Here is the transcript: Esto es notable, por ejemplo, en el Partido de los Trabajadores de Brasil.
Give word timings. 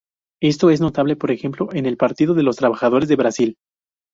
Esto 0.41 0.71
es 0.71 0.81
notable, 0.81 1.15
por 1.15 1.29
ejemplo, 1.29 1.71
en 1.73 1.85
el 1.85 1.95
Partido 1.95 2.33
de 2.33 2.41
los 2.41 2.55
Trabajadores 2.55 3.07
de 3.07 3.17
Brasil. 3.17 3.55